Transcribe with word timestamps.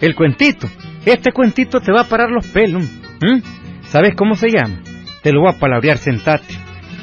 El 0.00 0.14
cuentito. 0.14 0.66
Este 1.04 1.32
cuentito 1.32 1.80
te 1.80 1.92
va 1.92 2.02
a 2.02 2.08
parar 2.08 2.30
los 2.30 2.46
pelos. 2.48 2.84
¿m? 3.22 3.42
¿Sabes 3.82 4.14
cómo 4.16 4.34
se 4.34 4.48
llama? 4.48 4.80
Te 5.22 5.32
lo 5.32 5.40
voy 5.40 5.52
a 5.54 5.58
palabrear, 5.58 5.98
sentate. 5.98 6.54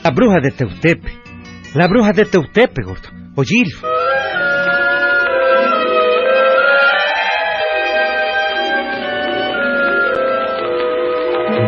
La 0.03 0.11
bruja 0.11 0.39
de 0.41 0.51
Teutepe. 0.51 1.11
La 1.75 1.87
bruja 1.87 2.11
de 2.11 2.25
Teutepe, 2.25 2.83
gordo. 2.83 3.09
Oílo. 3.35 3.77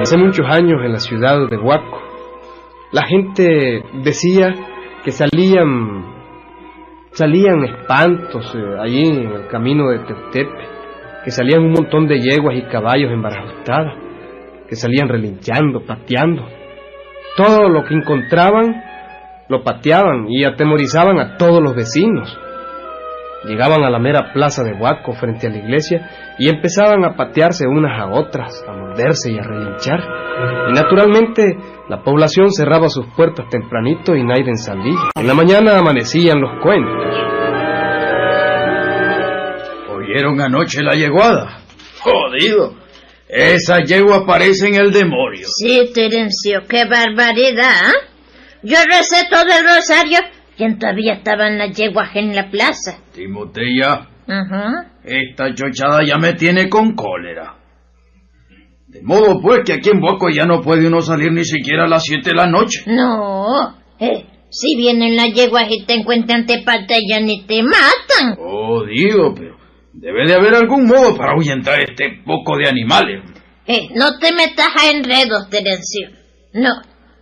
Hace 0.01 0.17
muchos 0.17 0.45
años 0.47 0.81
en 0.85 0.91
la 0.91 0.99
ciudad 0.99 1.49
de 1.49 1.57
Huaco, 1.57 1.99
la 2.91 3.07
gente 3.07 3.83
decía 4.03 4.53
que 5.03 5.11
salían 5.11 6.14
salían 7.15 7.63
espantos 7.63 8.53
eh, 8.55 8.77
allí 8.79 9.07
en 9.07 9.31
el 9.31 9.47
camino 9.47 9.89
de 9.89 9.99
Teutepe, 9.99 10.67
que 11.23 11.31
salían 11.31 11.63
un 11.63 11.71
montón 11.71 12.07
de 12.07 12.19
yeguas 12.19 12.57
y 12.57 12.63
caballos 12.63 13.11
embarajustadas, 13.11 13.93
que 14.67 14.75
salían 14.75 15.07
relinchando, 15.07 15.85
pateando. 15.85 16.45
Todo 17.37 17.69
lo 17.69 17.83
que 17.85 17.95
encontraban 17.95 18.83
lo 19.47 19.63
pateaban 19.63 20.27
y 20.29 20.43
atemorizaban 20.43 21.19
a 21.19 21.37
todos 21.37 21.61
los 21.61 21.75
vecinos. 21.75 22.37
Llegaban 23.45 23.83
a 23.83 23.91
la 23.91 23.99
mera 23.99 24.33
plaza 24.33 24.63
de 24.63 24.73
Huaco 24.73 25.13
frente 25.13 25.47
a 25.47 25.51
la 25.51 25.57
iglesia 25.57 26.09
y 26.39 26.49
empezaban 26.49 27.05
a 27.05 27.15
patearse 27.15 27.67
unas 27.67 27.99
a 27.99 28.07
otras, 28.07 28.65
a 28.67 28.71
morderse 28.71 29.31
y 29.31 29.37
a 29.37 29.43
relinchar. 29.43 29.99
Y 30.69 30.73
naturalmente 30.73 31.55
la 31.87 32.01
población 32.01 32.51
cerraba 32.51 32.89
sus 32.89 33.05
puertas 33.15 33.47
tempranito 33.49 34.15
y 34.15 34.23
nadie 34.23 34.55
salía. 34.55 34.97
En 35.15 35.27
la 35.27 35.35
mañana 35.35 35.77
amanecían 35.77 36.41
los 36.41 36.59
cuentos. 36.63 37.04
¿Oyeron 40.15 40.39
anoche 40.39 40.81
la 40.81 40.95
yeguada? 40.95 41.59
Jodido. 41.99 42.73
Esa 43.27 43.79
yegua 43.83 44.25
parece 44.25 44.67
en 44.69 44.75
el 44.75 44.91
demonio. 44.93 45.45
Sí, 45.57 45.91
Terencio, 45.93 46.61
qué 46.69 46.85
barbaridad. 46.85 47.89
¿eh? 47.89 48.07
Yo 48.63 48.77
recé 48.89 49.25
todo 49.29 49.43
el 49.43 49.63
rosario 49.65 50.19
y 50.57 50.75
todavía 50.77 51.15
estaban 51.15 51.57
las 51.57 51.75
yeguas 51.75 52.15
en 52.15 52.33
la 52.33 52.49
plaza. 52.49 52.97
Timotea, 53.13 54.07
Ajá. 54.25 54.93
esta 55.03 55.53
chochada 55.53 56.05
ya 56.07 56.17
me 56.17 56.31
tiene 56.33 56.69
con 56.69 56.95
cólera. 56.95 57.55
De 58.87 59.01
modo 59.01 59.41
pues 59.41 59.63
que 59.65 59.73
aquí 59.73 59.89
en 59.89 59.99
Boco 59.99 60.29
ya 60.29 60.45
no 60.45 60.61
puede 60.61 60.87
uno 60.87 61.01
salir 61.01 61.33
ni 61.33 61.43
siquiera 61.43 61.83
a 61.83 61.87
las 61.89 62.03
siete 62.03 62.29
de 62.29 62.35
la 62.37 62.47
noche. 62.47 62.83
No, 62.87 63.75
eh, 63.99 64.25
si 64.49 64.77
vienen 64.77 65.17
las 65.17 65.33
yeguas 65.33 65.65
y 65.69 65.83
te 65.85 65.95
encuentran 65.95 66.45
te 66.45 66.61
patallan 66.63 67.27
y 67.27 67.45
te 67.45 67.61
matan. 67.63 68.35
Jodido, 68.37 69.33
pero 69.35 69.64
debe 69.95 70.27
de 70.27 70.35
haber 70.35 70.53
algún 70.55 70.87
modo 70.87 71.15
para 71.15 71.31
ahuyentar 71.31 71.79
este 71.79 72.21
poco 72.25 72.57
de 72.57 72.67
animales. 72.67 73.23
Eh, 73.67 73.87
no 73.95 74.19
te 74.19 74.31
metas 74.33 74.69
a 74.75 74.91
enredos, 74.91 75.49
Terencio. 75.49 76.09
No, 76.53 76.69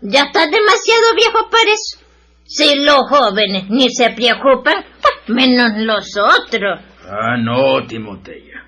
ya 0.02 0.24
estás 0.24 0.52
demasiado 0.52 1.16
viejo 1.16 1.50
para 1.50 1.72
eso. 1.72 2.04
Si 2.46 2.76
los 2.84 3.10
jóvenes 3.10 3.70
ni 3.70 3.90
se 3.90 4.10
preocupan, 4.10 4.84
menos 5.28 5.72
los 5.78 6.18
otros. 6.18 6.82
Ah, 7.10 7.38
no, 7.38 7.86
Timotea. 7.88 8.66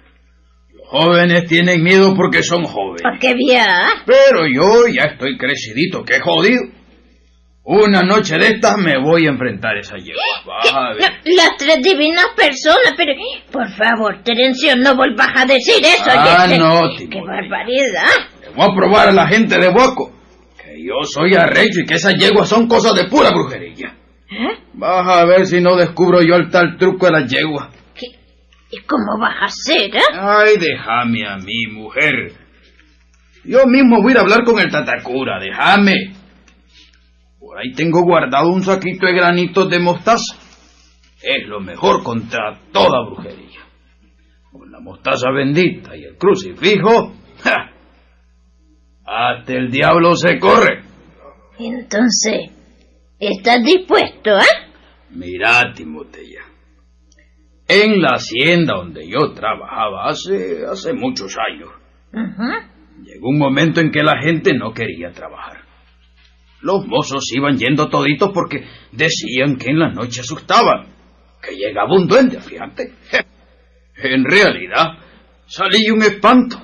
Los 0.74 0.88
jóvenes 0.88 1.48
tienen 1.48 1.84
miedo 1.84 2.14
porque 2.16 2.44
son 2.44 2.64
jóvenes. 2.64 3.02
Porque 3.04 3.34
vía. 3.34 3.66
Pero 4.06 4.46
yo 4.48 4.88
ya 4.88 5.12
estoy 5.12 5.38
crecidito, 5.38 6.04
qué 6.04 6.20
jodido. 6.20 6.62
Una 7.68 8.04
noche 8.04 8.38
de 8.38 8.48
estas 8.50 8.78
me 8.78 8.96
voy 9.00 9.26
a 9.26 9.30
enfrentar 9.32 9.76
a 9.76 9.80
esa 9.80 9.98
yegua. 9.98 10.22
Vas 10.46 10.72
a 10.72 10.94
ver. 10.94 11.02
Las 11.36 11.58
tres 11.58 11.82
divinas 11.82 12.28
personas, 12.36 12.94
pero 12.96 13.14
por 13.52 13.68
favor, 13.72 14.22
Terencio, 14.24 14.76
no 14.76 14.96
volvas 14.96 15.30
a 15.36 15.46
decir 15.46 15.84
eso. 15.84 16.06
Ah, 16.08 16.46
no, 16.48 16.82
¡Qué 16.96 17.22
barbaridad! 17.22 18.30
Le 18.42 18.50
voy 18.56 18.72
a 18.72 18.76
probar 18.76 19.10
a 19.10 19.12
la 19.12 19.28
gente 19.28 19.58
de 19.58 19.70
Boco 19.70 20.14
que 20.64 20.84
yo 20.84 20.94
soy 21.04 21.34
arrecho 21.34 21.80
y 21.82 21.86
que 21.88 21.96
esas 21.96 22.14
yeguas 22.14 22.48
son 22.48 22.68
cosas 22.68 22.94
de 22.94 23.06
pura 23.06 23.32
brujería. 23.32 23.96
¿Eh? 24.30 24.60
Vas 24.74 25.08
a 25.08 25.26
ver 25.26 25.48
si 25.48 25.60
no 25.60 25.76
descubro 25.76 26.22
yo 26.22 26.36
el 26.36 26.52
tal 26.52 26.78
truco 26.78 27.08
de 27.08 27.12
las 27.14 27.32
yeguas. 27.32 27.70
¿Qué? 27.96 28.06
¿Y 28.70 28.80
cómo 28.82 29.18
vas 29.20 29.42
a 29.42 29.46
hacer, 29.46 29.96
eh? 29.96 30.02
Ay, 30.14 30.58
déjame 30.60 31.26
a 31.26 31.38
mí, 31.38 31.66
mujer. 31.72 32.32
Yo 33.44 33.66
mismo 33.66 34.04
voy 34.04 34.10
a 34.10 34.12
ir 34.12 34.18
a 34.20 34.22
hablar 34.22 34.44
con 34.44 34.60
el 34.60 34.70
Tatacura, 34.70 35.40
déjame. 35.40 36.14
Por 37.46 37.60
ahí 37.60 37.74
tengo 37.74 38.02
guardado 38.02 38.52
un 38.52 38.64
saquito 38.64 39.06
de 39.06 39.14
granitos 39.14 39.70
de 39.70 39.78
mostaza. 39.78 40.36
Es 41.22 41.48
lo 41.48 41.60
mejor 41.60 42.02
contra 42.02 42.60
toda 42.72 43.06
brujería. 43.06 43.60
Con 44.52 44.72
la 44.72 44.80
mostaza 44.80 45.30
bendita 45.30 45.96
y 45.96 46.06
el 46.06 46.18
crucifijo, 46.18 47.14
¡ja! 47.44 47.72
hasta 49.06 49.54
el 49.54 49.70
diablo 49.70 50.16
se 50.16 50.40
corre. 50.40 50.82
Entonces, 51.60 52.50
¿estás 53.20 53.64
dispuesto, 53.64 54.32
eh? 54.40 54.72
Mira, 55.12 55.72
Timotea. 55.72 56.46
En 57.68 58.02
la 58.02 58.16
hacienda 58.16 58.74
donde 58.78 59.08
yo 59.08 59.34
trabajaba 59.36 60.08
hace, 60.08 60.66
hace 60.66 60.94
muchos 60.94 61.38
años, 61.38 61.70
Ajá. 62.12 62.72
Llegó 63.04 63.30
un 63.30 63.38
momento 63.38 63.82
en 63.82 63.92
que 63.92 64.02
la 64.02 64.20
gente 64.20 64.54
no 64.56 64.74
quería 64.74 65.12
trabajar. 65.12 65.65
Los 66.66 66.88
mozos 66.88 67.32
iban 67.32 67.60
yendo 67.60 67.90
toditos 67.90 68.32
porque 68.34 68.66
decían 68.92 69.58
que 69.58 69.70
en 69.70 69.78
la 69.78 69.92
noche 69.92 70.22
asustaban, 70.22 70.88
que 71.40 71.56
llegaba 71.56 71.96
un 71.96 72.08
duende, 72.08 72.42
fíjate. 72.42 72.92
En 73.98 74.26
realidad, 74.26 74.98
salí 75.46 75.92
un 75.92 76.02
espanto. 76.02 76.58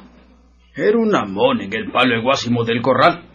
Era 0.75 0.97
una 0.97 1.23
mona 1.25 1.66
en 1.66 1.73
el 1.73 1.91
palo 1.91 2.16
de 2.16 2.22
Guásimo 2.23 2.63
del 2.63 2.81
corral. 2.81 3.25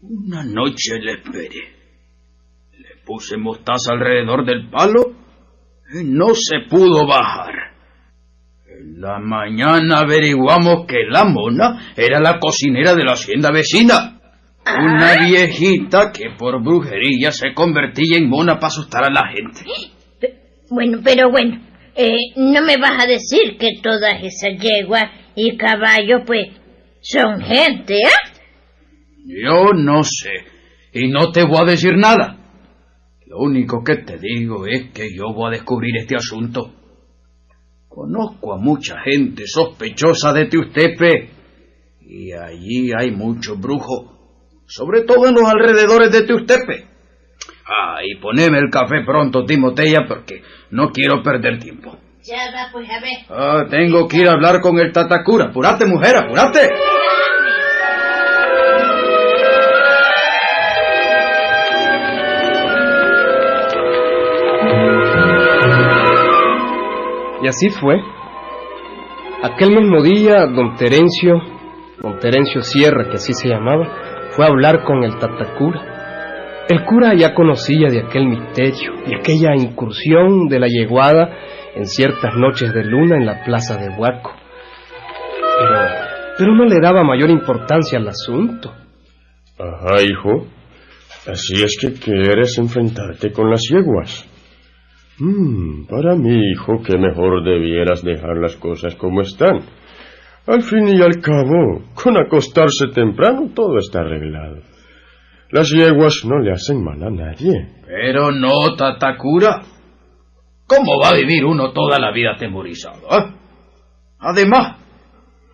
Una 0.00 0.44
noche 0.44 1.00
le 1.00 1.14
esperé. 1.14 1.48
Le 2.78 3.02
puse 3.04 3.36
mostaza 3.36 3.92
alrededor 3.92 4.46
del 4.46 4.70
palo 4.70 5.16
y 5.92 6.04
no 6.04 6.28
se 6.32 6.60
pudo 6.70 7.08
bajar. 7.08 7.54
En 8.68 9.00
la 9.00 9.18
mañana 9.18 9.98
averiguamos 9.98 10.86
que 10.86 11.06
la 11.10 11.24
mona 11.24 11.92
era 11.96 12.20
la 12.20 12.38
cocinera 12.38 12.94
de 12.94 13.02
la 13.02 13.14
hacienda 13.14 13.50
vecina. 13.50 14.17
Una 14.76 15.26
viejita 15.26 16.12
que 16.12 16.30
por 16.38 16.62
brujería 16.62 17.32
se 17.32 17.54
convertía 17.54 18.18
en 18.18 18.28
mona 18.28 18.54
para 18.54 18.68
asustar 18.68 19.04
a 19.04 19.10
la 19.10 19.28
gente. 19.28 19.64
Bueno, 20.70 20.98
pero 21.02 21.30
bueno, 21.30 21.60
eh, 21.96 22.32
no 22.36 22.62
me 22.62 22.76
vas 22.76 23.02
a 23.02 23.06
decir 23.06 23.56
que 23.58 23.80
todas 23.82 24.22
esas 24.22 24.60
yeguas 24.60 25.04
y 25.34 25.56
caballos, 25.56 26.22
pues, 26.26 26.48
son 27.00 27.40
gente, 27.40 27.94
¿eh? 27.94 28.38
Yo 29.24 29.72
no 29.74 30.02
sé. 30.02 30.30
Y 30.92 31.08
no 31.08 31.32
te 31.32 31.44
voy 31.44 31.58
a 31.62 31.70
decir 31.70 31.96
nada. 31.96 32.36
Lo 33.26 33.38
único 33.38 33.82
que 33.84 33.96
te 33.96 34.18
digo 34.18 34.66
es 34.66 34.90
que 34.90 35.14
yo 35.14 35.32
voy 35.34 35.48
a 35.48 35.56
descubrir 35.58 35.96
este 35.96 36.16
asunto. 36.16 36.72
Conozco 37.88 38.54
a 38.54 38.58
mucha 38.58 38.96
gente 39.04 39.44
sospechosa 39.46 40.32
de 40.32 40.46
Teustepe. 40.46 41.30
Y 42.00 42.32
allí 42.32 42.90
hay 42.98 43.10
muchos 43.10 43.60
brujos. 43.60 44.17
Sobre 44.68 45.02
todo 45.04 45.26
en 45.28 45.34
los 45.34 45.50
alrededores 45.50 46.12
de 46.12 46.24
Teustepe. 46.24 46.86
Ah, 47.66 48.00
y 48.04 48.16
poneme 48.16 48.58
el 48.58 48.68
café 48.70 49.02
pronto, 49.04 49.44
Timotea, 49.44 50.06
porque 50.06 50.42
no 50.70 50.90
quiero 50.90 51.22
perder 51.22 51.58
tiempo. 51.58 51.96
Ya 52.22 52.36
va, 52.54 52.70
pues, 52.70 52.86
a 52.90 53.00
ver. 53.00 53.18
Ah, 53.30 53.64
tengo 53.70 54.06
que 54.06 54.18
ir 54.18 54.28
a 54.28 54.32
hablar 54.32 54.60
con 54.60 54.78
el 54.78 54.92
Tatacura. 54.92 55.46
Apúrate, 55.46 55.86
mujer, 55.86 56.16
apúrate. 56.18 56.68
Y 67.42 67.48
así 67.48 67.70
fue. 67.70 67.96
Aquel 69.42 69.70
mismo 69.70 70.02
día, 70.02 70.44
don 70.46 70.76
Terencio, 70.76 71.40
don 72.02 72.18
Terencio 72.18 72.60
Sierra, 72.62 73.08
que 73.08 73.16
así 73.16 73.32
se 73.32 73.48
llamaba, 73.48 74.07
fue 74.38 74.44
a 74.44 74.50
hablar 74.50 74.84
con 74.84 75.02
el 75.02 75.18
Tatacura. 75.18 76.64
El 76.68 76.84
cura 76.84 77.12
ya 77.12 77.34
conocía 77.34 77.88
de 77.90 78.02
aquel 78.02 78.28
misterio, 78.28 78.92
de 79.04 79.16
aquella 79.16 79.56
incursión 79.56 80.46
de 80.46 80.60
la 80.60 80.68
yeguada 80.68 81.28
en 81.74 81.86
ciertas 81.86 82.36
noches 82.36 82.72
de 82.72 82.84
luna 82.84 83.16
en 83.16 83.26
la 83.26 83.42
plaza 83.42 83.76
de 83.78 83.88
Huaco. 83.88 84.30
Pero, 85.58 85.80
pero 86.38 86.54
no 86.54 86.66
le 86.66 86.78
daba 86.80 87.02
mayor 87.02 87.30
importancia 87.30 87.98
al 87.98 88.06
asunto. 88.06 88.72
Ajá, 89.58 90.02
hijo. 90.02 90.46
Así 91.26 91.60
es 91.60 91.76
que 91.80 91.94
quieres 91.94 92.56
enfrentarte 92.58 93.32
con 93.32 93.50
las 93.50 93.62
yeguas. 93.68 94.24
Hmm, 95.18 95.86
para 95.88 96.14
mí, 96.14 96.52
hijo, 96.52 96.80
que 96.86 96.96
mejor 96.96 97.42
debieras 97.42 98.04
dejar 98.04 98.36
las 98.36 98.54
cosas 98.54 98.94
como 98.94 99.20
están. 99.20 99.62
Al 100.48 100.62
fin 100.62 100.88
y 100.88 101.02
al 101.02 101.20
cabo, 101.20 101.84
con 101.92 102.16
acostarse 102.16 102.86
temprano 102.94 103.50
todo 103.54 103.76
está 103.76 104.00
arreglado. 104.00 104.62
Las 105.50 105.68
yeguas 105.68 106.22
no 106.24 106.38
le 106.38 106.52
hacen 106.52 106.82
mal 106.82 107.02
a 107.02 107.10
nadie. 107.10 107.68
Pero 107.86 108.32
no, 108.32 108.74
Tatacura. 108.74 109.60
¿Cómo 110.66 110.98
va 111.02 111.10
a 111.10 111.16
vivir 111.16 111.44
uno 111.44 111.72
toda 111.72 111.98
la 111.98 112.12
vida 112.12 112.32
atemorizado? 112.34 113.00
ah? 113.10 113.34
Además, 114.20 114.78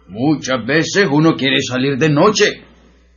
muchas 0.07 0.65
veces 0.65 1.09
uno 1.11 1.35
quiere 1.35 1.61
salir 1.61 1.99
de 1.99 2.11
noche 2.11 2.63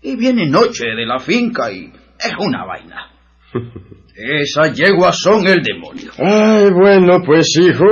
y 0.02 0.16
viene 0.16 0.50
noche 0.50 0.86
de 0.86 1.06
la 1.06 1.20
finca 1.20 1.72
y 1.72 1.92
es 2.20 2.34
una 2.40 2.66
vaina. 2.66 3.12
Esas 4.16 4.76
yeguas 4.76 5.20
son 5.20 5.46
el 5.46 5.62
demonio. 5.62 6.12
Ay, 6.18 6.72
bueno, 6.72 7.22
pues 7.24 7.56
hijo. 7.56 7.86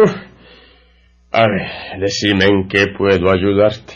A 1.38 1.48
ver, 1.50 2.00
decime 2.00 2.46
en 2.46 2.70
qué 2.70 2.86
puedo 2.98 3.30
ayudarte. 3.30 3.96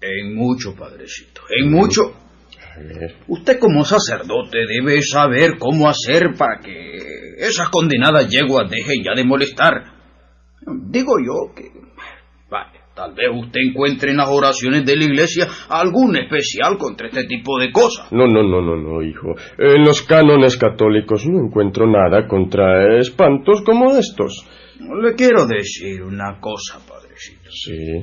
En 0.00 0.34
mucho, 0.34 0.74
padrecito, 0.76 1.42
en 1.48 1.70
mucho. 1.70 2.12
A 2.58 2.80
ver. 2.80 3.14
Usted 3.28 3.60
como 3.60 3.84
sacerdote 3.84 4.58
debe 4.66 5.00
saber 5.00 5.58
cómo 5.60 5.88
hacer 5.88 6.34
para 6.36 6.58
que 6.60 6.98
esas 7.38 7.68
condenadas 7.68 8.28
yeguas 8.28 8.68
dejen 8.68 9.04
ya 9.04 9.14
de 9.14 9.24
molestar. 9.24 9.74
Digo 10.90 11.12
yo 11.24 11.54
que... 11.54 11.70
Vale, 12.50 12.80
tal 12.96 13.14
vez 13.14 13.28
usted 13.32 13.60
encuentre 13.68 14.10
en 14.10 14.16
las 14.16 14.28
oraciones 14.28 14.84
de 14.84 14.96
la 14.96 15.04
iglesia 15.04 15.46
algún 15.68 16.16
especial 16.16 16.78
contra 16.78 17.06
este 17.06 17.26
tipo 17.26 17.60
de 17.60 17.70
cosas. 17.70 18.10
No, 18.10 18.26
no, 18.26 18.42
no, 18.42 18.60
no, 18.60 18.74
no, 18.74 19.02
hijo. 19.02 19.36
En 19.56 19.84
los 19.84 20.02
cánones 20.02 20.56
católicos 20.56 21.24
no 21.26 21.46
encuentro 21.46 21.86
nada 21.86 22.26
contra 22.26 22.98
espantos 22.98 23.62
como 23.64 23.96
estos. 23.96 24.44
Le 24.78 25.14
quiero 25.14 25.46
decir 25.46 26.02
una 26.02 26.38
cosa, 26.40 26.78
padrecito. 26.86 27.50
Sí. 27.50 28.02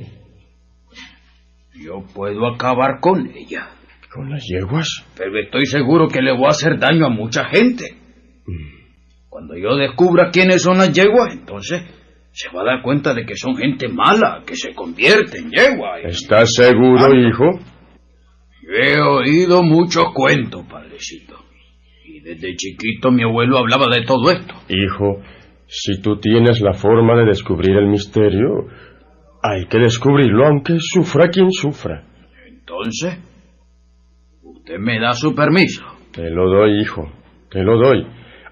Yo 1.84 2.04
puedo 2.14 2.46
acabar 2.46 3.00
con 3.00 3.26
ella, 3.34 3.68
¿Con 4.12 4.30
las 4.30 4.44
yeguas? 4.46 4.88
pero 5.16 5.38
estoy 5.40 5.66
seguro 5.66 6.08
que 6.08 6.22
le 6.22 6.32
voy 6.32 6.46
a 6.46 6.50
hacer 6.50 6.78
daño 6.78 7.06
a 7.06 7.10
mucha 7.10 7.44
gente. 7.46 7.96
Cuando 9.28 9.56
yo 9.56 9.74
descubra 9.76 10.30
quiénes 10.30 10.62
son 10.62 10.78
las 10.78 10.92
yeguas, 10.92 11.32
entonces 11.34 11.82
se 12.32 12.48
va 12.50 12.62
a 12.62 12.64
dar 12.64 12.82
cuenta 12.82 13.12
de 13.14 13.24
que 13.26 13.34
son 13.36 13.56
gente 13.56 13.88
mala, 13.88 14.42
que 14.46 14.54
se 14.56 14.72
convierte 14.74 15.38
en 15.38 15.50
yegua. 15.50 16.00
y- 16.00 16.06
¿Estás 16.06 16.52
seguro, 16.54 17.06
Ah. 17.06 17.16
hijo? 17.16 17.58
Yo 18.62 18.70
he 18.70 19.00
oído 19.00 19.62
muchos 19.64 20.06
cuentos, 20.14 20.64
padrecito. 20.70 21.36
Y 22.06 22.20
desde 22.20 22.54
chiquito 22.56 23.10
mi 23.10 23.22
abuelo 23.24 23.58
hablaba 23.58 23.86
de 23.88 24.04
todo 24.04 24.30
esto. 24.30 24.54
Hijo, 24.68 25.20
si 25.76 26.00
tú 26.00 26.18
tienes 26.20 26.60
la 26.60 26.72
forma 26.74 27.16
de 27.16 27.26
descubrir 27.26 27.76
el 27.76 27.88
misterio, 27.88 28.68
hay 29.42 29.66
que 29.66 29.78
descubrirlo 29.78 30.46
aunque 30.46 30.76
sufra 30.78 31.28
quien 31.30 31.50
sufra. 31.50 32.04
Entonces, 32.46 33.18
usted 34.40 34.78
me 34.78 35.00
da 35.00 35.14
su 35.14 35.34
permiso. 35.34 35.84
Te 36.12 36.30
lo 36.30 36.48
doy, 36.48 36.80
hijo, 36.80 37.10
te 37.50 37.64
lo 37.64 37.76
doy. 37.76 38.06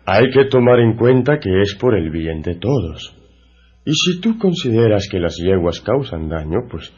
Hay 0.05 0.31
que 0.31 0.47
tomar 0.47 0.81
en 0.81 0.97
cuenta 0.97 1.39
que 1.39 1.61
es 1.61 1.77
por 1.77 1.97
el 1.97 2.11
bien 2.11 2.43
de 2.43 2.57
todos. 2.57 3.17
Y 3.85 3.93
si 3.93 4.21
tú 4.21 4.37
consideras 4.37 5.09
que 5.09 5.21
las 5.21 5.37
yeguas 5.37 5.81
causan 5.81 6.29
daño, 6.29 6.67
pues 6.69 6.93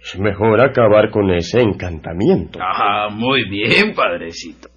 es 0.00 0.20
mejor 0.20 0.60
acabar 0.60 1.10
con 1.10 1.32
ese 1.32 1.62
encantamiento. 1.62 2.60
Ah, 2.62 3.08
muy 3.10 3.48
bien, 3.50 3.92
padrecito. 3.92 4.68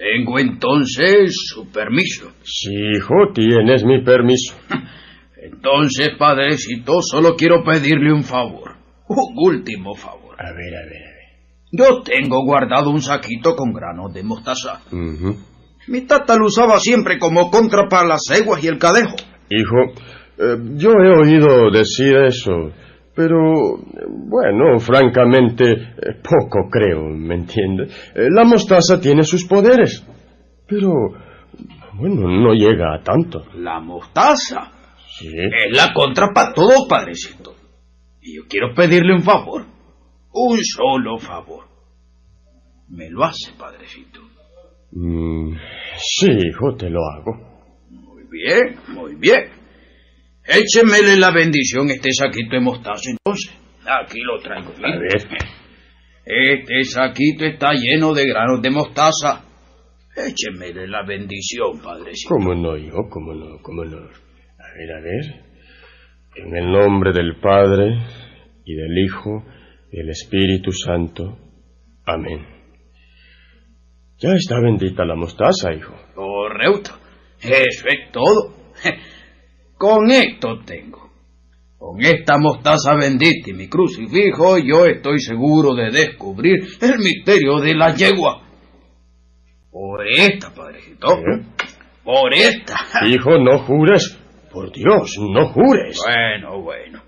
Tengo 0.00 0.38
entonces 0.38 1.34
su 1.34 1.70
permiso. 1.70 2.32
Sí, 2.42 2.72
hijo, 2.96 3.14
tienes 3.34 3.84
mi 3.84 4.02
permiso. 4.02 4.56
Entonces, 5.42 6.12
padrecito, 6.18 7.02
solo 7.02 7.34
quiero 7.36 7.62
pedirle 7.62 8.10
un 8.10 8.22
favor. 8.22 8.76
Un 9.08 9.34
último 9.36 9.94
favor. 9.94 10.36
A 10.38 10.52
ver, 10.52 10.74
a 10.74 10.84
ver, 10.86 11.02
a 11.02 11.12
ver. 11.12 11.20
Yo 11.72 12.02
tengo 12.02 12.42
guardado 12.46 12.88
un 12.90 13.02
saquito 13.02 13.54
con 13.54 13.74
granos 13.74 14.14
de 14.14 14.22
mostaza. 14.22 14.80
Ujú. 14.90 15.36
Mi 15.88 16.06
tata 16.06 16.36
lo 16.36 16.46
usaba 16.46 16.78
siempre 16.78 17.18
como 17.18 17.50
contra 17.50 17.86
para 17.86 18.08
las 18.08 18.22
ceguas 18.26 18.64
y 18.64 18.68
el 18.68 18.78
cadejo. 18.78 19.16
Hijo, 19.50 20.00
eh, 20.38 20.56
yo 20.76 20.92
he 20.92 21.18
oído 21.20 21.70
decir 21.70 22.16
eso, 22.26 22.72
pero 23.20 23.76
bueno, 24.08 24.78
francamente, 24.78 25.70
eh, 25.72 26.14
poco 26.22 26.70
creo, 26.70 27.02
¿me 27.04 27.34
entiende? 27.34 27.84
Eh, 28.14 28.28
la 28.30 28.44
mostaza 28.44 28.98
tiene 28.98 29.24
sus 29.24 29.46
poderes, 29.46 30.06
pero 30.66 30.90
bueno, 31.98 32.28
no 32.30 32.54
llega 32.54 32.94
a 32.94 33.02
tanto. 33.02 33.44
La 33.56 33.78
mostaza 33.80 34.72
Sí. 35.18 35.28
es 35.28 35.76
la 35.76 35.92
contra 35.92 36.28
para 36.34 36.54
todo, 36.54 36.88
padrecito. 36.88 37.52
Y 38.22 38.36
yo 38.36 38.42
quiero 38.48 38.72
pedirle 38.74 39.12
un 39.14 39.22
favor. 39.22 39.66
Un 40.32 40.58
solo 40.62 41.18
favor. 41.18 41.64
Me 42.88 43.10
lo 43.10 43.24
hace, 43.24 43.52
padrecito. 43.58 44.20
Mm, 44.92 45.56
sí, 45.98 46.26
hijo, 46.30 46.74
te 46.76 46.88
lo 46.88 47.00
hago. 47.04 47.36
Muy 47.90 48.22
bien, 48.30 48.76
muy 48.88 49.14
bien. 49.16 49.59
Échemele 50.50 51.16
la 51.16 51.30
bendición 51.30 51.90
este 51.90 52.12
saquito 52.12 52.56
de 52.56 52.60
mostaza 52.60 53.10
entonces. 53.10 53.54
Aquí 53.86 54.18
lo 54.20 54.40
traigo. 54.42 54.72
A 54.82 54.98
ver. 54.98 55.28
Este 56.24 56.84
saquito 56.84 57.44
está 57.44 57.72
lleno 57.72 58.12
de 58.12 58.26
granos 58.26 58.60
de 58.60 58.70
mostaza. 58.70 59.44
Échemele 60.16 60.88
la 60.88 61.04
bendición, 61.06 61.80
padrecito. 61.80 62.34
¿Cómo 62.34 62.54
no, 62.54 62.76
hijo? 62.76 63.08
¿Cómo 63.08 63.32
no? 63.32 63.62
¿Cómo 63.62 63.84
no? 63.84 63.98
A 63.98 64.74
ver, 64.76 64.92
a 64.92 65.00
ver. 65.00 65.50
En 66.34 66.56
el 66.56 66.72
nombre 66.72 67.12
del 67.12 67.36
Padre 67.40 67.94
y 68.64 68.74
del 68.74 68.98
Hijo 68.98 69.44
y 69.92 69.98
del 69.98 70.10
Espíritu 70.10 70.72
Santo. 70.72 71.38
Amén. 72.06 72.44
Ya 74.18 74.30
está 74.34 74.60
bendita 74.60 75.04
la 75.04 75.14
mostaza, 75.14 75.72
hijo. 75.72 75.94
Correcto. 76.14 76.90
Eso 77.40 77.86
es 77.88 78.12
todo. 78.12 78.54
Con 79.80 80.10
esto 80.10 80.58
tengo. 80.66 81.08
Con 81.78 82.04
esta 82.04 82.36
mostaza 82.36 82.94
bendita 82.96 83.48
y 83.48 83.54
mi 83.54 83.66
crucifijo, 83.66 84.58
yo 84.58 84.84
estoy 84.84 85.18
seguro 85.20 85.74
de 85.74 85.90
descubrir 85.90 86.60
el 86.82 86.98
misterio 86.98 87.60
de 87.60 87.74
la 87.74 87.94
yegua. 87.94 88.42
Por 89.70 90.06
esta, 90.06 90.52
padrecito. 90.52 91.14
¿Eh? 91.14 91.46
Por 92.04 92.34
esta. 92.34 92.76
Hijo, 93.06 93.38
no 93.38 93.60
jures. 93.60 94.18
Por 94.52 94.70
Dios, 94.70 95.16
no 95.18 95.46
jures. 95.46 95.98
Bueno, 96.04 96.60
bueno. 96.60 97.00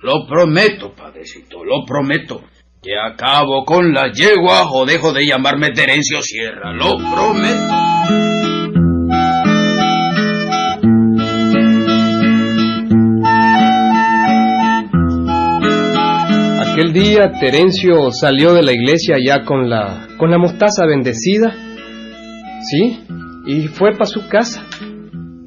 Lo 0.00 0.24
prometo, 0.28 0.94
padrecito, 0.94 1.64
lo 1.64 1.84
prometo. 1.84 2.44
Que 2.80 2.92
acabo 2.96 3.64
con 3.64 3.92
la 3.92 4.12
yegua 4.12 4.70
o 4.70 4.86
dejo 4.86 5.12
de 5.12 5.26
llamarme 5.26 5.72
Terencio 5.72 6.22
Sierra. 6.22 6.72
Lo 6.72 6.92
prometo. 6.96 8.23
Día 16.94 17.32
Terencio 17.40 18.12
salió 18.12 18.54
de 18.54 18.62
la 18.62 18.72
iglesia 18.72 19.16
ya 19.22 19.44
con 19.44 19.68
la 19.68 20.06
con 20.16 20.30
la 20.30 20.38
mostaza 20.38 20.86
bendecida, 20.86 21.52
sí, 22.70 23.00
y 23.46 23.66
fue 23.66 23.92
para 23.92 24.06
su 24.06 24.28
casa. 24.28 24.64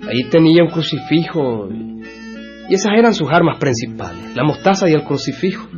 Ahí 0.09 0.25
tenía 0.29 0.63
un 0.63 0.69
crucifijo 0.69 1.69
y, 1.71 2.73
esas 2.73 2.91
eran 2.97 3.13
sus 3.13 3.29
armas 3.31 3.59
principales, 3.59 4.35
la 4.35 4.43
mostaza 4.43 4.89
y 4.89 4.93
el 4.93 5.03
crucifijo. 5.03 5.69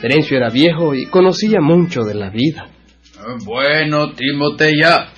Terencio 0.00 0.36
era 0.36 0.50
viejo 0.50 0.94
y 0.94 1.06
conocía 1.06 1.60
mucho 1.60 2.02
de 2.02 2.14
la 2.14 2.30
vida. 2.30 2.68
Bueno, 3.44 4.12
Timotea. 4.12 5.08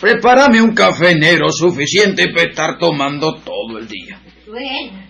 Prepárame 0.00 0.62
un 0.62 0.72
café 0.72 1.16
negro 1.16 1.50
suficiente 1.50 2.28
para 2.28 2.48
estar 2.48 2.78
tomando 2.78 3.34
todo 3.34 3.78
el 3.78 3.88
día. 3.88 4.20
Bueno, 4.46 5.02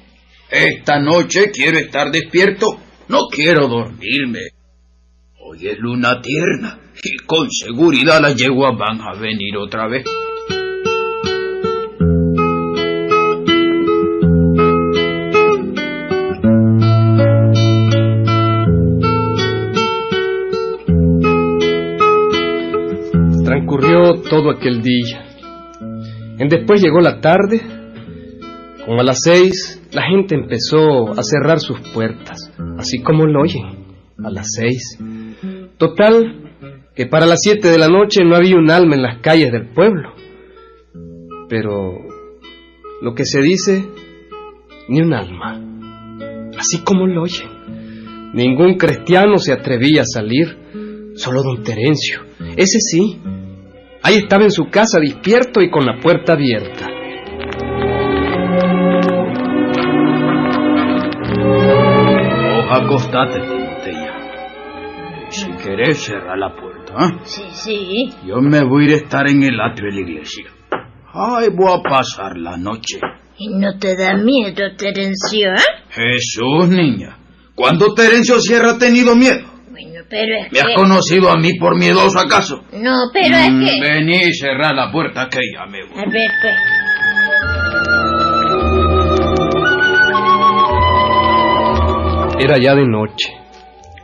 Esta 0.51 0.99
noche 0.99 1.51
quiero 1.53 1.79
estar 1.79 2.11
despierto. 2.11 2.79
No 3.11 3.27
quiero 3.29 3.67
dormirme. 3.67 4.51
Hoy 5.41 5.67
es 5.67 5.77
luna 5.81 6.21
tierna 6.23 6.79
y 7.03 7.17
con 7.27 7.51
seguridad 7.51 8.21
las 8.23 8.37
yeguas 8.37 8.79
van 8.79 9.01
a 9.01 9.15
venir 9.15 9.57
otra 9.57 9.89
vez. 9.89 10.05
Transcurrió 23.45 24.23
todo 24.23 24.53
aquel 24.53 24.83
día. 24.83 25.27
En 26.39 26.49
después 26.49 26.81
llegó 26.81 27.01
la 27.01 27.21
tarde. 27.21 27.61
Como 28.87 29.01
a 29.01 29.03
las 29.03 29.19
seis, 29.21 29.80
la 29.93 30.03
gente 30.03 30.35
empezó 30.35 31.13
a 31.13 31.23
cerrar 31.23 31.61
sus 31.61 31.81
puertas, 31.93 32.53
así 32.79 33.03
como 33.03 33.27
lo 33.27 33.43
oyen, 33.43 33.87
a 34.23 34.31
las 34.31 34.47
seis. 34.57 34.99
Total, 35.79 36.53
que 36.95 37.07
para 37.07 37.27
las 37.27 37.41
siete 37.43 37.69
de 37.69 37.79
la 37.79 37.89
noche 37.89 38.25
no 38.25 38.37
había 38.37 38.57
un 38.57 38.71
alma 38.71 38.95
en 38.95 39.03
las 39.03 39.19
calles 39.21 39.51
del 39.51 39.69
pueblo. 39.71 40.13
Pero 41.49 41.99
lo 43.03 43.15
que 43.15 43.25
se 43.25 43.41
dice, 43.41 43.85
ni 44.89 45.01
un 45.01 45.13
alma, 45.13 45.61
así 46.59 46.83
como 46.85 47.07
lo 47.07 47.23
oyen. 47.23 48.31
Ningún 48.35 48.77
cristiano 48.77 49.39
se 49.39 49.53
atrevía 49.53 50.03
a 50.03 50.05
salir, 50.05 51.13
solo 51.15 51.43
don 51.43 51.65
Terencio, 51.65 52.21
ese 52.57 52.79
sí. 52.81 53.19
Ahí 54.03 54.17
estaba 54.17 54.45
en 54.45 54.51
su 54.51 54.67
casa 54.71 55.01
despierto 55.01 55.61
y 55.61 55.71
con 55.71 55.85
la 55.85 55.99
puerta 56.01 56.35
abierta. 56.35 57.00
Acostate. 62.91 63.39
Y 65.29 65.33
si 65.33 65.53
querés, 65.63 65.99
cerrar 66.03 66.37
la 66.37 66.53
puerta. 66.57 66.93
¿eh? 67.07 67.19
Sí, 67.23 67.43
sí. 67.53 68.09
Yo 68.27 68.41
me 68.41 68.65
voy 68.65 68.83
a 68.85 68.87
ir 68.89 68.95
a 68.95 68.97
estar 68.97 69.29
en 69.31 69.45
el 69.45 69.61
atrio 69.61 69.93
de 69.95 70.01
la 70.01 70.09
iglesia. 70.11 70.47
Ay, 71.15 71.49
voy 71.55 71.73
a 71.73 71.83
pasar 71.89 72.37
la 72.37 72.57
noche. 72.57 72.99
¿Y 73.39 73.49
no 73.55 73.79
te 73.79 73.97
da 73.97 74.15
miedo, 74.17 74.75
Terencio, 74.77 75.53
eh? 75.53 75.61
Jesús, 75.91 76.69
niña. 76.69 77.17
¿Cuándo 77.55 77.95
Terencio 77.95 78.41
Sierra 78.41 78.73
ha 78.73 78.79
tenido 78.79 79.15
miedo? 79.15 79.47
Bueno, 79.71 80.01
pero 80.11 80.37
es 80.45 80.53
¿Me 80.53 80.59
has 80.59 80.67
que... 80.67 80.75
conocido 80.75 81.31
a 81.31 81.37
mí 81.37 81.55
por 81.61 81.79
miedoso 81.79 82.19
acaso? 82.19 82.65
No, 82.73 82.97
pero 83.13 83.37
es 83.37 83.51
Mm, 83.53 83.65
que... 83.65 83.81
Vení 83.81 84.17
y 84.25 84.35
cerrar 84.35 84.75
la 84.75 84.91
puerta 84.91 85.29
que 85.31 85.39
ya 85.55 85.65
me 85.67 85.79
voy. 85.87 85.97
A 85.97 86.11
ver, 86.11 86.31
pues... 86.43 86.55
Era 92.43 92.57
ya 92.57 92.75
de 92.75 92.87
noche, 92.87 93.29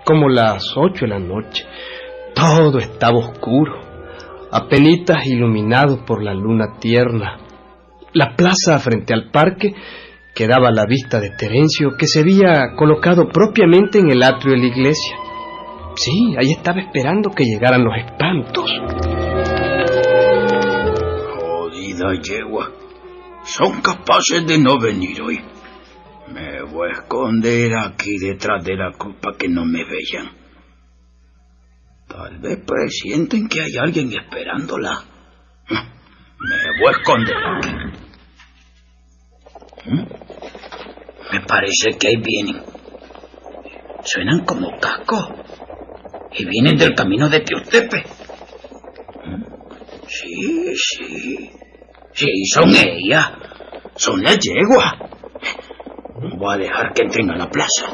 como 0.05 0.29
las 0.29 0.77
ocho 0.77 1.07
de 1.07 1.09
la 1.09 1.19
noche. 1.19 1.65
Todo 2.35 2.79
estaba 2.79 3.17
oscuro, 3.17 3.81
apenitas 4.53 5.27
iluminado 5.27 6.05
por 6.05 6.23
la 6.23 6.35
luna 6.35 6.79
tierna. 6.79 7.39
La 8.13 8.37
plaza 8.37 8.79
frente 8.79 9.15
al 9.15 9.31
parque 9.31 9.75
quedaba 10.35 10.69
a 10.69 10.73
la 10.73 10.85
vista 10.87 11.19
de 11.19 11.31
Terencio, 11.31 11.97
que 11.99 12.07
se 12.07 12.21
había 12.21 12.75
colocado 12.77 13.27
propiamente 13.27 14.01
en 14.01 14.11
el 14.11 14.23
atrio 14.23 14.53
de 14.53 14.59
la 14.59 14.67
iglesia. 14.67 15.17
Sí, 15.95 16.37
ahí 16.39 16.53
estaba 16.53 16.83
esperando 16.83 17.31
que 17.31 17.45
llegaran 17.45 17.85
los 17.85 17.97
espantos. 17.97 18.71
Jodida 21.39 22.21
yegua. 22.23 22.71
Son 23.45 23.81
capaces 23.81 24.47
de 24.47 24.59
no 24.59 24.79
venir 24.79 25.23
hoy. 25.23 25.41
Me 26.29 26.63
voy 26.63 26.89
a 26.91 27.03
esconder 27.03 27.71
aquí 27.77 28.19
detrás 28.19 28.65
de 28.65 28.77
la 28.77 28.93
para 28.93 29.37
que 29.37 29.49
no 29.49 29.65
me 29.65 29.85
vean. 29.85 30.31
Tal 32.09 32.39
vez 32.39 32.59
presienten 32.67 33.49
que 33.49 33.63
hay 33.63 33.77
alguien 33.77 34.13
esperándola. 34.13 35.05
Me 35.69 36.81
voy 36.81 36.89
a 36.89 36.99
esconder 36.99 37.37
aquí. 37.37 37.71
¿Mm? 39.87 40.07
Me 41.33 41.41
parece 41.47 41.97
que 41.99 42.09
ahí 42.09 42.17
vienen. 42.17 42.63
Suenan 44.05 44.45
como 44.45 44.79
cascos. 44.81 45.29
Y 46.39 46.45
vienen 46.45 46.77
del 46.77 46.95
camino 46.95 47.29
de 47.29 47.41
Teotepe. 47.41 48.05
¿Mm? 49.25 49.43
Sí, 50.09 50.77
sí. 50.77 51.51
Sí, 52.13 52.45
son 52.53 52.71
ellas. 52.75 53.31
Son 53.97 54.23
las 54.23 54.39
yeguas. 54.39 55.16
Voy 56.39 56.55
a 56.55 56.59
dejar 56.59 56.93
que 56.93 57.03
entren 57.03 57.31
a 57.31 57.37
la 57.37 57.49
plaza. 57.49 57.87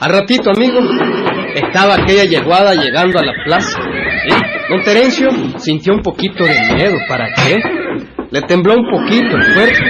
Al 0.00 0.12
ratito, 0.12 0.50
amigo, 0.50 0.80
estaba 1.58 1.94
aquella 1.94 2.24
yeguada 2.24 2.74
llegando 2.74 3.18
a 3.18 3.24
la 3.24 3.32
plaza. 3.44 3.80
¿sí? 3.80 4.34
Don 4.68 4.82
Terencio 4.82 5.30
sintió 5.58 5.94
un 5.94 6.02
poquito 6.02 6.44
de 6.44 6.74
miedo. 6.74 6.96
¿Para 7.08 7.28
qué? 7.34 7.58
Le 8.30 8.42
tembló 8.42 8.74
un 8.74 8.90
poquito 8.90 9.36
el 9.36 9.54
cuerpo. 9.54 9.84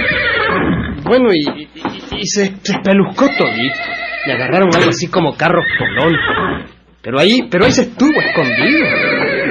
Bueno, 1.03 1.29
y, 1.33 1.67
y- 2.17 2.25
se, 2.27 2.53
se 2.61 2.71
espeluscó 2.73 3.27
todito. 3.37 3.75
Le 4.25 4.33
agarraron 4.33 4.69
algo 4.75 4.89
así 4.89 5.07
como 5.07 5.35
carros 5.35 5.65
polón. 5.77 6.13
Pero 7.01 7.19
ahí, 7.19 7.47
pero 7.49 7.65
ahí 7.65 7.71
se 7.71 7.83
estuvo 7.83 8.19
escondido, 8.19 8.85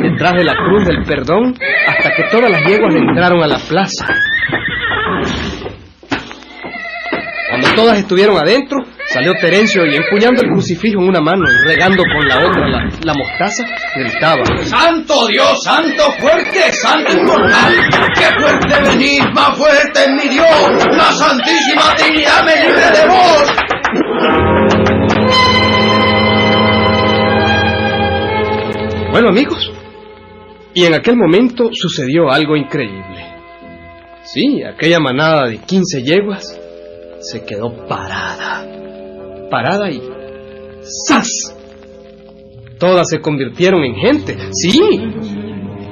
detrás 0.03 0.35
de 0.35 0.45
la 0.45 0.55
cruz 0.55 0.85
del 0.87 1.03
perdón, 1.05 1.55
hasta 1.87 2.11
que 2.15 2.25
todas 2.31 2.51
las 2.51 2.63
yeguas 2.65 2.95
entraron 2.95 3.43
a 3.43 3.47
la 3.47 3.57
plaza. 3.59 4.07
Cuando 7.49 7.69
todas 7.75 7.99
estuvieron 7.99 8.37
adentro, 8.37 8.77
salió 9.09 9.33
Terencio 9.41 9.87
y 9.87 9.97
empuñando 9.97 10.43
el 10.43 10.51
crucifijo 10.51 11.01
en 11.01 11.09
una 11.09 11.21
mano 11.21 11.45
y 11.49 11.67
regando 11.67 12.03
con 12.03 12.29
la 12.29 12.47
otra 12.47 12.69
la, 12.69 12.85
la 13.03 13.15
mostaza, 13.15 13.65
gritaba. 13.97 14.45
¡Santo 14.65 15.27
Dios, 15.29 15.59
santo 15.63 16.13
fuerte, 16.19 16.73
santo 16.73 17.13
inmortal! 17.13 17.75
¡Qué 18.15 18.41
fuerte 18.41 18.91
venís, 18.91 19.25
más 19.33 19.57
fuerte 19.57 20.01
es 20.05 20.11
mi 20.11 20.29
Dios! 20.29 20.87
¡La 20.97 21.13
Santísima 21.13 21.95
Trinidad 21.97 22.45
me 22.45 22.57
libre 22.57 22.91
de 22.91 23.07
vos! 23.09 23.55
Bueno 29.11 29.31
amigos, 29.31 29.73
y 30.75 30.85
en 30.85 30.95
aquel 30.95 31.17
momento 31.17 31.71
sucedió 31.73 32.31
algo 32.31 32.57
increíble. 32.57 33.25
Sí, 34.23 34.63
aquella 34.63 35.01
manada 35.01 35.47
de 35.49 35.57
15 35.59 36.03
yeguas 36.03 36.61
se 37.21 37.45
quedó 37.45 37.87
parada. 37.87 38.65
Parada 39.51 39.91
y... 39.91 40.03
¡Sas! 40.83 41.29
Todas 42.79 43.09
se 43.09 43.21
convirtieron 43.21 43.85
en 43.85 43.95
gente. 43.97 44.37
Sí. 44.53 44.81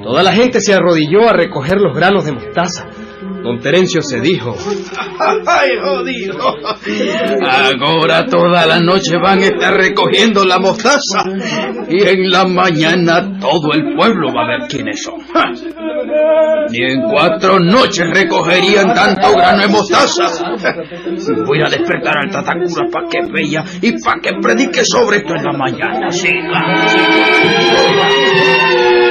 Toda 0.03 0.23
la 0.23 0.33
gente 0.33 0.61
se 0.61 0.73
arrodilló 0.73 1.29
a 1.29 1.33
recoger 1.33 1.81
los 1.81 1.97
granos 1.97 2.25
de 2.25 2.33
mostaza. 2.33 2.87
Don 3.47 3.61
Terencio 3.61 4.03
se 4.03 4.19
dijo, 4.21 4.57
¡Ay, 5.47 5.69
jodido! 5.81 6.57
Ahora 7.81 8.26
toda 8.26 8.67
la 8.67 8.81
noche 8.81 9.19
van 9.19 9.38
a 9.38 9.47
estar 9.47 9.73
recogiendo 9.73 10.45
la 10.45 10.59
mostaza. 10.59 11.23
Y 11.88 12.03
en 12.03 12.29
la 12.29 12.45
mañana 12.45 13.38
todo 13.38 13.73
el 13.73 13.95
pueblo 13.95 14.33
va 14.35 14.47
a 14.47 14.59
ver 14.59 14.69
quiénes 14.69 15.00
son. 15.00 15.21
Ni 16.71 16.93
en 16.93 17.03
cuatro 17.03 17.61
noches 17.61 18.11
recogerían 18.12 18.93
tanto 18.93 19.33
grano 19.35 19.62
de 19.62 19.69
mostaza. 19.69 20.25
Voy 21.47 21.62
a 21.62 21.69
despertar 21.69 22.19
al 22.19 22.31
Tatacura 22.33 22.88
para 22.91 23.07
que 23.09 23.21
vea 23.33 23.62
y 23.81 23.93
para 24.03 24.21
que 24.21 24.33
predique 24.43 24.85
sobre 24.85 25.19
esto 25.19 25.37
en 25.37 25.45
la 25.45 25.53
mañana. 25.53 26.11
Siga, 26.11 26.65
A 28.93 29.06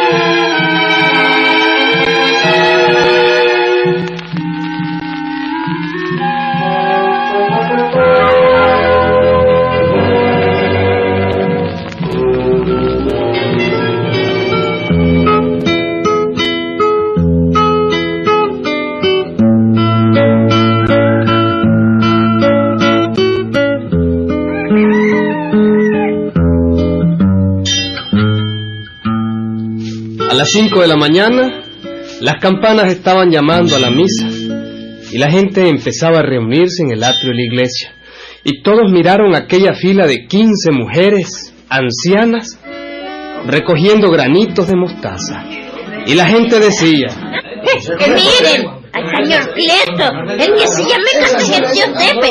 las 30.36 30.52
5 30.52 30.82
de 30.82 30.88
la 30.88 30.98
mañana, 30.98 31.64
las 32.20 32.42
campanas 32.42 32.92
estaban 32.92 33.32
llamando 33.32 33.76
a 33.76 33.80
la 33.80 33.90
misa 33.90 34.28
y 35.12 35.18
la 35.18 35.32
gente 35.32 35.68
empezaba 35.70 36.20
a 36.20 36.24
reunirse 36.24 36.84
en 36.84 36.92
el 36.92 37.04
atrio 37.04 37.30
de 37.30 37.36
la 37.36 37.44
iglesia. 37.44 37.94
Y 38.44 38.62
todos 38.62 38.92
miraron 38.92 39.34
aquella 39.34 39.74
fila 39.74 40.08
de 40.08 40.28
15 40.28 40.72
mujeres 40.72 41.54
ancianas 41.70 42.60
recogiendo 43.48 44.12
granitos 44.12 44.68
de 44.68 44.76
mostaza. 44.76 45.46
Y 46.06 46.16
la 46.16 46.26
gente 46.26 46.60
decía, 46.60 47.08
Que 47.98 48.08
miren, 48.10 48.75
al 48.96 49.10
señor 49.10 49.54
Cleto, 49.54 50.12
el 50.38 50.56
que 50.56 50.68
se 50.68 50.84
llama 50.84 51.06
Castañetiotepe, 51.20 52.30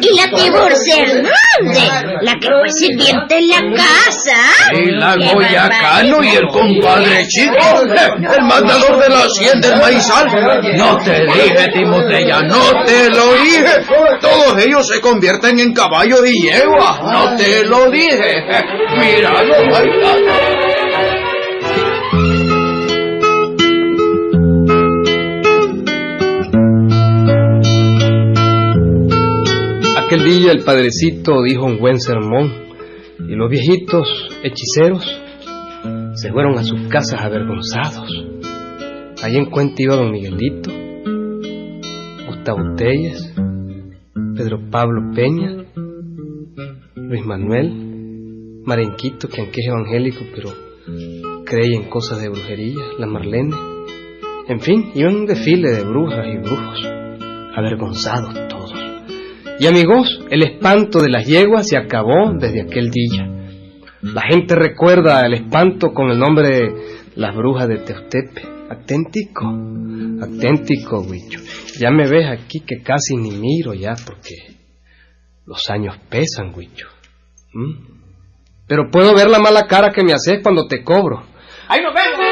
y 0.00 0.16
la 0.16 0.28
Tiburcia 0.36 0.96
Hernández, 1.02 2.20
la 2.20 2.34
que 2.34 2.48
fue 2.48 2.70
sirviente 2.70 3.38
en 3.38 3.48
la 3.48 3.76
casa. 3.76 4.36
Y 4.72 4.90
la 4.90 5.14
¡Qué 5.14 5.34
Goyacano 5.34 6.22
y 6.22 6.28
el 6.28 6.46
compadre 6.48 7.26
chico, 7.26 7.56
el 7.82 8.44
mandador 8.44 9.02
de 9.02 9.08
la 9.08 9.20
hacienda 9.20 9.68
del 9.70 9.80
maizal. 9.80 10.26
No 10.76 10.98
te 10.98 11.24
dije, 11.24 11.68
Timotella, 11.72 12.42
no 12.42 12.84
te 12.84 13.08
lo 13.08 13.34
dije. 13.34 13.86
Todos 14.20 14.62
ellos 14.62 14.86
se 14.86 15.00
convierten 15.00 15.58
en 15.58 15.72
caballos 15.72 16.20
y 16.26 16.48
yegua. 16.48 17.00
No 17.02 17.36
te 17.36 17.64
lo 17.64 17.90
dije. 17.90 18.44
Míralo, 18.98 19.54
ahí 19.74 20.67
aquel 30.08 30.24
día 30.24 30.52
el 30.52 30.64
padrecito 30.64 31.42
dijo 31.42 31.66
un 31.66 31.78
buen 31.78 32.00
sermón 32.00 32.50
y 33.28 33.34
los 33.34 33.50
viejitos 33.50 34.08
hechiceros 34.42 35.04
se 36.14 36.32
fueron 36.32 36.56
a 36.56 36.64
sus 36.64 36.88
casas 36.88 37.20
avergonzados. 37.20 38.08
Allí 39.22 39.36
en 39.36 39.50
cuenta 39.50 39.82
iba 39.82 39.96
don 39.96 40.10
Miguelito, 40.10 40.70
Gustavo 42.26 42.74
Telles, 42.74 43.34
Pedro 44.34 44.70
Pablo 44.70 45.12
Peña, 45.14 45.66
Luis 46.94 47.26
Manuel, 47.26 48.62
Marenquito, 48.64 49.28
que 49.28 49.42
aunque 49.42 49.60
es 49.60 49.66
evangélico, 49.66 50.24
pero 50.34 50.54
cree 51.44 51.76
en 51.76 51.90
cosas 51.90 52.22
de 52.22 52.30
brujería, 52.30 52.82
la 52.98 53.06
Marlene. 53.06 53.54
En 54.48 54.60
fin, 54.60 54.90
iban 54.94 55.16
un 55.16 55.26
desfile 55.26 55.70
de 55.70 55.84
brujas 55.84 56.26
y 56.32 56.38
brujos, 56.38 56.82
avergonzados. 57.54 58.47
Y 59.60 59.66
amigos, 59.66 60.20
el 60.30 60.44
espanto 60.44 61.00
de 61.00 61.08
las 61.08 61.26
yeguas 61.26 61.66
se 61.66 61.76
acabó 61.76 62.32
desde 62.38 62.62
aquel 62.62 62.90
día. 62.90 63.26
La 64.02 64.22
gente 64.22 64.54
recuerda 64.54 65.26
el 65.26 65.34
espanto 65.34 65.92
con 65.92 66.10
el 66.10 66.18
nombre 66.18 66.48
de 66.48 66.74
las 67.16 67.34
brujas 67.34 67.66
de 67.66 67.78
Teustepe. 67.78 68.42
Aténtico, 68.70 69.46
aténtico, 70.22 71.00
Huicho. 71.00 71.40
Ya 71.80 71.90
me 71.90 72.06
ves 72.06 72.30
aquí 72.30 72.60
que 72.60 72.82
casi 72.82 73.16
ni 73.16 73.32
miro 73.32 73.74
ya 73.74 73.94
porque 74.06 74.34
los 75.44 75.68
años 75.70 75.96
pesan, 76.08 76.52
Huicho. 76.54 76.86
¿Mm? 77.52 77.98
Pero 78.68 78.90
puedo 78.92 79.12
ver 79.14 79.28
la 79.28 79.40
mala 79.40 79.66
cara 79.66 79.90
que 79.90 80.04
me 80.04 80.12
haces 80.12 80.40
cuando 80.42 80.68
te 80.68 80.84
cobro. 80.84 81.24
¡Ahí 81.68 81.80
nos 81.82 81.94
vemos! 81.94 82.27